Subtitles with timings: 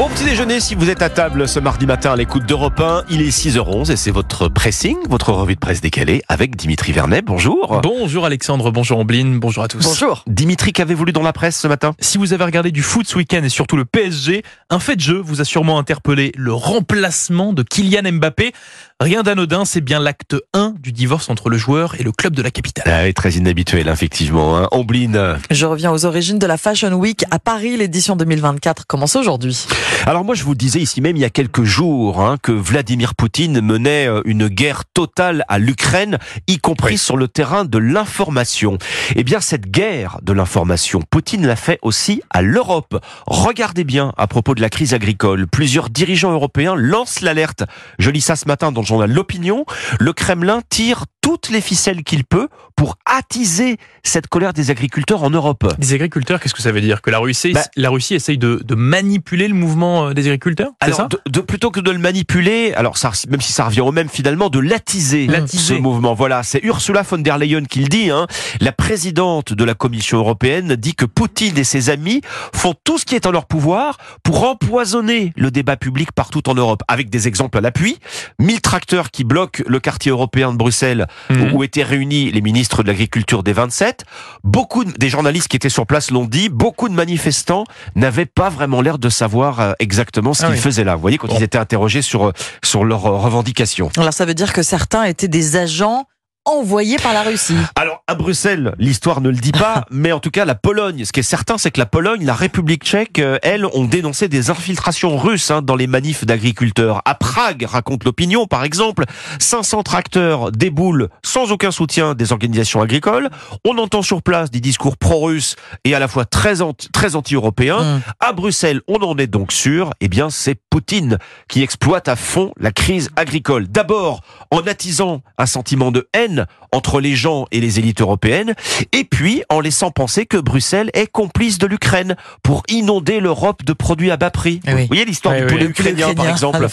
[0.00, 3.04] Bon petit déjeuner si vous êtes à table ce mardi matin à l'écoute d'Europe 1.
[3.10, 7.22] Il est 6h11 et c'est votre pressing, votre revue de presse décalée avec Dimitri Vernet.
[7.22, 7.82] Bonjour.
[7.82, 9.84] Bonjour Alexandre, bonjour Ambline, bonjour à tous.
[9.84, 10.24] Bonjour.
[10.26, 11.92] Dimitri, qu'avez-vous lu dans la presse ce matin?
[12.00, 15.02] Si vous avez regardé du foot ce week-end et surtout le PSG, un fait de
[15.02, 18.54] jeu vous a sûrement interpellé le remplacement de Kylian Mbappé.
[19.02, 22.42] Rien d'anodin, c'est bien l'acte 1 du divorce entre le joueur et le club de
[22.42, 22.84] la capitale.
[22.86, 24.58] Ah, très inhabituel, effectivement.
[24.58, 24.68] Hein.
[24.72, 25.38] Ambline.
[25.50, 27.78] Je reviens aux origines de la Fashion Week à Paris.
[27.78, 29.66] L'édition 2024 commence aujourd'hui.
[30.04, 33.14] Alors moi, je vous disais ici même il y a quelques jours hein, que Vladimir
[33.14, 38.76] Poutine menait euh, une guerre totale à l'Ukraine, y compris sur le terrain de l'information.
[39.16, 43.02] Eh bien, cette guerre de l'information, Poutine l'a fait aussi à l'Europe.
[43.26, 45.46] Regardez bien à propos de la crise agricole.
[45.46, 47.64] Plusieurs dirigeants européens lancent l'alerte.
[47.98, 49.64] Je lis ça ce matin dans le journal L'Opinion.
[50.00, 52.48] Le Kremlin tire toutes les ficelles qu'il peut
[52.80, 55.70] pour attiser cette colère des agriculteurs en Europe.
[55.78, 57.02] Des agriculteurs, qu'est-ce que ça veut dire?
[57.02, 60.70] Que la Russie, bah, la Russie essaye de, de, manipuler le mouvement euh, des agriculteurs?
[60.80, 61.08] Alors, ça?
[61.26, 64.48] de, plutôt que de le manipuler, alors ça, même si ça revient au même finalement,
[64.48, 66.14] de l'attiser, ce mouvement.
[66.14, 68.10] Voilà, c'est Ursula von der Leyen qui le dit.
[68.10, 68.26] Hein.
[68.60, 72.22] La présidente de la Commission européenne dit que Poutine et ses amis
[72.54, 76.54] font tout ce qui est en leur pouvoir pour empoisonner le débat public partout en
[76.54, 77.98] Europe, avec des exemples à l'appui.
[78.38, 81.52] 1000 tracteurs qui bloquent le quartier européen de Bruxelles Mhm.
[81.52, 84.04] où étaient réunis les ministres de l'Agriculture des 27.
[84.44, 88.80] Beaucoup des journalistes qui étaient sur place l'ont dit, beaucoup de manifestants n'avaient pas vraiment
[88.80, 90.94] l'air de savoir euh, exactement ce ah qu'ils faisaient là.
[90.94, 93.90] Vous voyez, quand ils étaient interrogés sur, euh, sur leurs revendications.
[93.96, 96.06] Alors ça veut dire que certains étaient des agents
[96.44, 97.56] envoyé par la Russie.
[97.76, 101.12] Alors à Bruxelles, l'histoire ne le dit pas, mais en tout cas la Pologne, ce
[101.12, 104.50] qui est certain, c'est que la Pologne, la République tchèque, euh, elles ont dénoncé des
[104.50, 107.02] infiltrations russes hein, dans les manifs d'agriculteurs.
[107.04, 109.04] À Prague, raconte l'opinion, par exemple,
[109.38, 113.28] 500 tracteurs déboulent sans aucun soutien des organisations agricoles.
[113.64, 117.78] On entend sur place des discours pro-russes et à la fois très anti, très anti-européens.
[117.78, 118.00] Hum.
[118.18, 119.90] À Bruxelles, on en est donc sûr.
[120.00, 123.68] Eh bien, c'est Poutine qui exploite à fond la crise agricole.
[123.68, 126.39] D'abord en attisant un sentiment de haine
[126.72, 128.54] entre les gens et les élites européennes,
[128.92, 133.72] et puis en laissant penser que Bruxelles est complice de l'Ukraine pour inonder l'Europe de
[133.72, 134.60] produits à bas prix.
[134.66, 136.66] Eh Vous voyez l'histoire du poulet ukrainien, par exemple.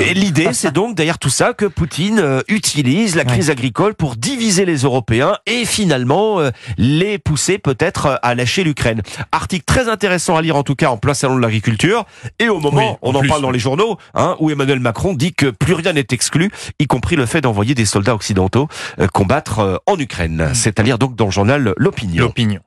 [0.00, 4.16] Et l'idée, c'est donc derrière tout ça que Poutine euh, utilise la crise agricole pour
[4.16, 9.02] diviser les Européens et finalement euh, les pousser peut-être à lâcher l'Ukraine.
[9.32, 12.04] Article très intéressant à lire en tout cas en plein salon de l'agriculture.
[12.38, 15.46] Et au moment, on en parle dans les journaux, hein, où Emmanuel Macron dit que
[15.46, 18.66] plus rien n'est exclu, y compris le fait d'envoyer des soldats occidentaux euh,
[19.12, 20.48] combattre euh, en Ukraine.
[20.50, 20.54] Mm.
[20.54, 22.24] C'est à lire donc dans le journal L'Opinion.
[22.24, 22.60] L'Opinion.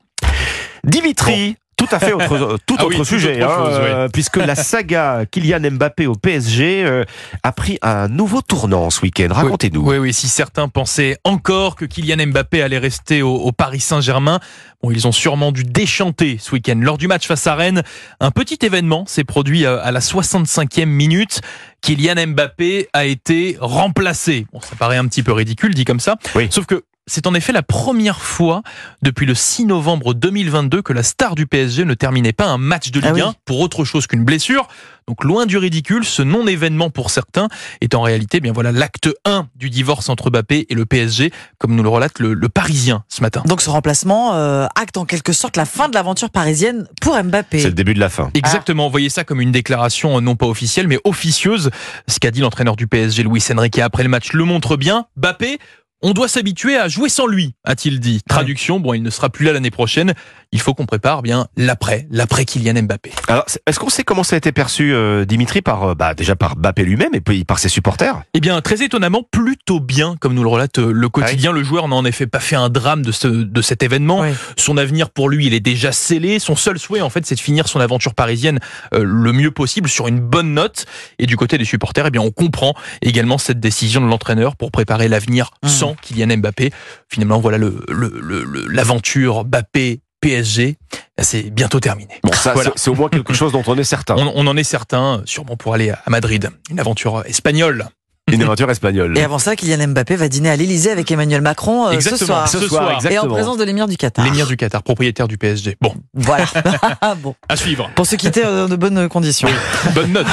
[0.83, 1.57] Dimitri.
[1.81, 6.05] Tout à fait autre, euh, tout ah autre sujet, hein, puisque la saga Kylian Mbappé
[6.05, 7.03] au PSG
[7.43, 9.29] a pris un nouveau tournant ce week-end.
[9.31, 9.81] Racontez-nous.
[9.81, 14.39] Oui, oui, si certains pensaient encore que Kylian Mbappé allait rester au, au Paris Saint-Germain,
[14.83, 16.79] bon, ils ont sûrement dû déchanter ce week-end.
[16.79, 17.83] Lors du match face à Rennes,
[18.19, 21.41] un petit événement s'est produit à la 65e minute.
[21.81, 24.45] Kylian Mbappé a été remplacé.
[24.53, 26.15] Bon, ça paraît un petit peu ridicule dit comme ça.
[26.49, 28.61] Sauf que c'est en effet la première fois
[29.01, 32.91] depuis le 6 novembre 2022 que la star du PSG ne terminait pas un match
[32.91, 34.67] de ah Ligue 1 pour autre chose qu'une blessure.
[35.07, 37.47] Donc loin du ridicule, ce non-événement pour certains
[37.81, 41.75] est en réalité bien voilà l'acte 1 du divorce entre Mbappé et le PSG, comme
[41.75, 43.41] nous le relate le, Parisien ce matin.
[43.45, 47.59] Donc ce remplacement euh, acte en quelque sorte la fin de l'aventure parisienne pour Mbappé.
[47.59, 48.29] C'est le début de la fin.
[48.35, 51.71] Exactement, voyez ça comme une déclaration euh, non pas officielle mais officieuse.
[52.07, 55.07] Ce qu'a dit l'entraîneur du PSG, Luis Enrique, après le match le montre bien.
[55.17, 55.59] Mbappé
[56.01, 58.21] on doit s'habituer à jouer sans lui, a-t-il dit.
[58.27, 60.13] Traduction, bon, il ne sera plus là l'année prochaine.
[60.53, 63.11] Il faut qu'on prépare bien l'après, l'après Kylian Mbappé.
[63.29, 66.35] Alors, est-ce qu'on sait comment ça a été perçu, euh, Dimitri, par euh, bah, déjà
[66.35, 68.21] par Mbappé lui-même et puis par ses supporters?
[68.33, 71.53] Eh bien, très étonnamment, plutôt bien, comme nous le relate euh, le quotidien.
[71.53, 74.25] Le joueur n'a en effet pas fait un drame de, ce, de cet événement.
[74.57, 76.37] Son avenir pour lui, il est déjà scellé.
[76.39, 78.59] Son seul souhait, en fait, c'est de finir son aventure parisienne
[78.91, 80.85] le mieux possible sur une bonne note.
[81.17, 84.71] Et du côté des supporters, eh bien, on comprend également cette décision de l'entraîneur pour
[84.71, 85.67] préparer l'avenir mmh.
[85.67, 86.71] sans Kylian Mbappé.
[87.07, 90.77] Finalement, voilà l'aventure le, le, Mbappé PSG,
[91.19, 92.13] c'est bientôt terminé.
[92.23, 94.15] Bon, ça, c'est au moins quelque chose dont on est certain.
[94.17, 96.49] On, on, en est certain, sûrement pour aller à Madrid.
[96.69, 97.87] Une aventure espagnole.
[98.35, 99.17] Une aventure espagnole.
[99.17, 102.47] Et avant ça, Kylian Mbappé va dîner à l'Elysée avec Emmanuel Macron euh, ce soir.
[102.47, 104.23] Ce soir, Et en présence de l'émir du Qatar.
[104.25, 105.77] L'émir du Qatar, propriétaire du PSG.
[105.81, 105.93] Bon.
[106.13, 106.45] Voilà.
[107.21, 107.35] bon.
[107.49, 107.89] À suivre.
[107.95, 109.49] Pour se quitter euh, dans de bonnes conditions.
[109.93, 110.27] Bonne note.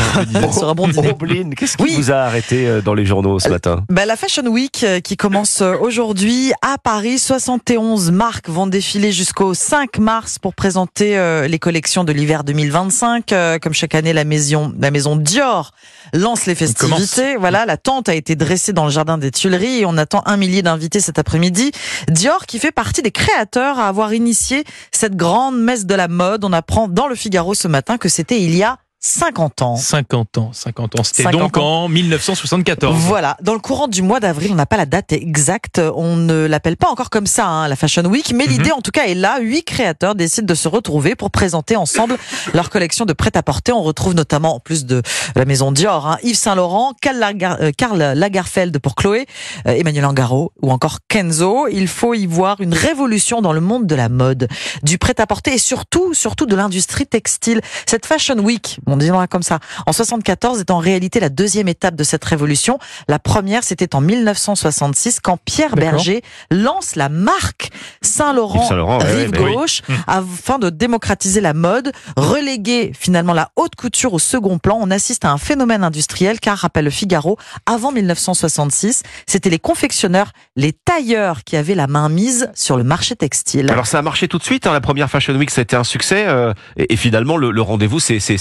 [0.52, 1.14] Sera bon dîner.
[1.56, 4.84] Qu'est-ce qui vous a arrêté euh, dans les journaux ce matin bah, La Fashion Week
[5.02, 7.18] qui commence aujourd'hui à Paris.
[7.18, 11.18] 71 marques vont défiler jusqu'au 5 mars pour présenter
[11.48, 13.34] les collections de l'hiver 2025.
[13.60, 15.72] Comme chaque année, la maison, la maison Dior
[16.12, 17.36] lance les festivités.
[17.36, 20.36] Voilà, la tente a été dressée dans le jardin des Tuileries et on attend un
[20.36, 21.72] millier d'invités cet après-midi.
[22.10, 26.44] Dior qui fait partie des créateurs à avoir initié cette grande messe de la mode.
[26.44, 29.76] On apprend dans le Figaro ce matin que c'était il y a 50 ans.
[29.76, 31.04] 50 ans, 50 ans.
[31.04, 31.84] C'était 50 donc ans.
[31.84, 32.96] en 1974.
[32.98, 36.46] Voilà, dans le courant du mois d'avril, on n'a pas la date exacte, on ne
[36.46, 38.50] l'appelle pas encore comme ça, hein, la Fashion Week, mais Mhm.
[38.50, 39.38] l'idée en tout cas est là.
[39.40, 42.16] Huit créateurs décident de se retrouver pour présenter ensemble
[42.54, 43.70] leur collection de prêt-à-porter.
[43.70, 45.00] On retrouve notamment, en plus de
[45.36, 49.26] la maison Dior, hein, Yves Saint Laurent, Karl, Lager- euh, Karl Lagerfeld pour Chloé,
[49.68, 51.68] euh, Emmanuel Angaro ou encore Kenzo.
[51.68, 54.48] Il faut y voir une révolution dans le monde de la mode,
[54.82, 57.60] du prêt-à-porter et surtout, surtout de l'industrie textile.
[57.86, 61.94] Cette Fashion Week, on dit comme ça, en 74 est en réalité la deuxième étape
[61.96, 62.78] de cette révolution.
[63.08, 65.74] La première, c'était en 1966 quand Pierre.
[65.76, 67.70] Berger lance la marque
[68.02, 69.54] Saint-Laurent Saint ouais, Rive ouais, bah oui.
[69.54, 69.94] Gauche Mmh.
[70.06, 74.78] afin de démocratiser la mode, reléguer finalement la haute couture au second plan.
[74.80, 77.36] On assiste à un phénomène industriel car, rappelle le Figaro,
[77.66, 83.14] avant 1966, c'était les confectionneurs, les tailleurs qui avaient la main mise sur le marché
[83.16, 83.70] textile.
[83.70, 85.76] Alors ça a marché tout de suite, hein, la première Fashion Week ça a été
[85.76, 88.38] un succès euh, et, et finalement le, le rendez-vous s'est s'est-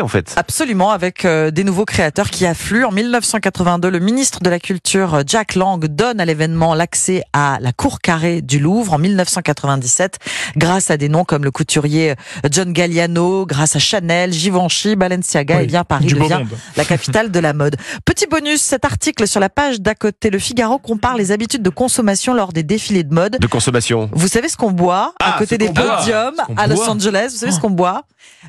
[0.00, 0.32] en fait.
[0.36, 2.84] Absolument, avec euh, des nouveaux créateurs qui affluent.
[2.84, 7.58] En 1982, le ministre de la Culture, euh, Jack Lang, donne à l'événement l'accès à
[7.60, 10.18] la cour carrée du Louvre en 1997,
[10.56, 12.14] grâce à des noms comme le couturier euh,
[12.50, 15.56] John Galliano, grâce à Chanel, Givenchy, Balenciaga.
[15.58, 16.48] Oui, et bien Paris devient monde.
[16.76, 17.76] la capitale de la mode.
[18.04, 21.70] Petit bonus, cet article sur la page d'à côté, le Figaro compare les habitudes de
[21.70, 23.38] consommation lors des défilés de mode.
[23.40, 24.08] De consommation.
[24.12, 25.14] Vous savez ce qu'on boit?
[25.20, 26.88] Ah, à côté ce des podiums à Los.
[26.88, 27.62] Angeles Vous savez ce Oh.
[27.62, 28.02] qu'on boit?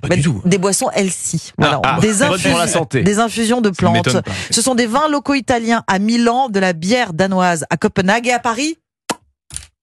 [0.07, 0.41] Bah, du tout.
[0.45, 0.89] Des boissons
[1.57, 1.79] Voilà.
[1.83, 3.01] Ah, des, infusions, pour la santé.
[3.03, 4.17] des infusions de plantes.
[4.51, 8.31] Ce sont des vins locaux italiens à Milan, de la bière danoise à Copenhague et
[8.33, 8.77] à Paris.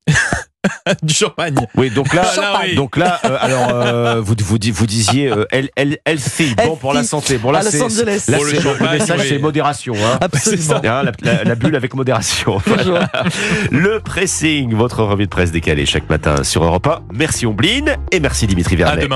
[1.02, 1.54] du champagne.
[1.76, 2.75] Oui, donc là, Là, oui.
[2.75, 6.76] donc là, euh, alors euh, vous vous di- vous disiez euh, health- health- healthy, bon
[6.76, 7.38] pour la santé.
[7.38, 7.88] Bon là c'est le
[8.19, 9.26] c'est- le, champagne, message oui.
[9.28, 9.94] c'est modération.
[9.96, 10.19] Hein.
[10.20, 10.75] Absolument.
[10.84, 12.60] Hein, la, la- la bulle avec modération.
[13.70, 17.00] Le pressing, votre revue de presse décalée chaque matin sur Europe 1.
[17.14, 18.96] Merci Ombline et merci Dimitri À Vernet.
[18.96, 19.08] demain.